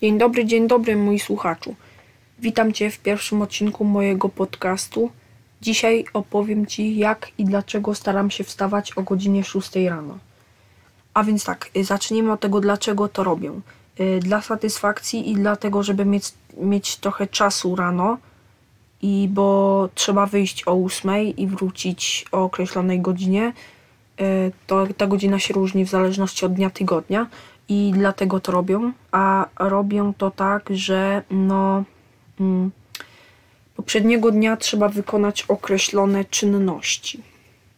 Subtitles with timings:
[0.00, 1.74] Dzień dobry, dzień dobry, mój słuchaczu.
[2.38, 5.10] Witam Cię w pierwszym odcinku mojego podcastu.
[5.62, 10.18] Dzisiaj opowiem Ci, jak i dlaczego staram się wstawać o godzinie 6 rano.
[11.14, 13.52] A więc tak, zacznijmy od tego, dlaczego to robię.
[14.00, 18.18] Y, Dla satysfakcji i dlatego, żeby mieć, mieć trochę czasu rano,
[19.02, 23.52] i bo trzeba wyjść o 8 i wrócić o określonej godzinie.
[24.20, 27.26] Y, To ta godzina się różni w zależności od dnia tygodnia
[27.68, 28.92] i dlatego to robię.
[29.12, 31.84] A robię to tak, że no
[32.40, 32.70] mm,
[33.76, 37.22] poprzedniego dnia trzeba wykonać określone czynności.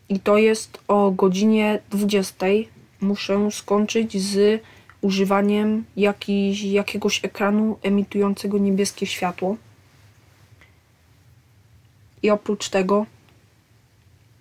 [0.08, 2.46] I to jest o godzinie 20
[3.00, 4.62] muszę skończyć z
[5.00, 9.56] używaniem jakiś, jakiegoś ekranu emitującego niebieskie światło.
[12.22, 13.06] I oprócz tego,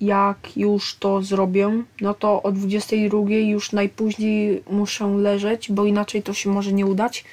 [0.01, 6.33] jak już to zrobię, no to o 22 już najpóźniej muszę leżeć, bo inaczej to
[6.33, 7.25] się może nie udać.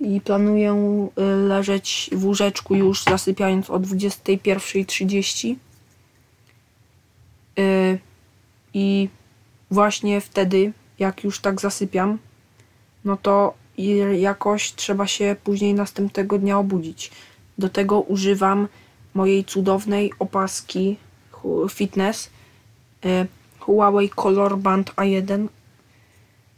[0.00, 5.56] I planuję y, leżeć w łóżeczku już zasypiając o 21.30.
[7.58, 7.98] Y,
[8.74, 9.08] I
[9.70, 12.18] właśnie wtedy, jak już tak zasypiam,
[13.04, 13.54] no to
[14.18, 17.10] jakoś trzeba się później następnego dnia obudzić.
[17.58, 18.68] Do tego używam
[19.14, 20.96] mojej cudownej opaski
[21.70, 22.30] fitness
[23.04, 23.26] y,
[23.60, 25.48] Huawei Color Band A1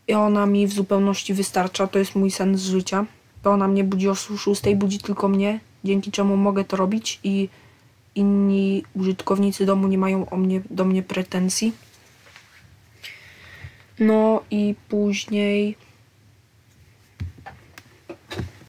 [0.08, 3.06] i ona mi w zupełności wystarcza, to jest mój sen z życia.
[3.42, 7.48] To ona mnie budzi o 6, budzi tylko mnie, dzięki czemu mogę to robić i
[8.14, 11.72] inni użytkownicy domu nie mają o mnie, do mnie pretensji.
[13.98, 15.76] No i później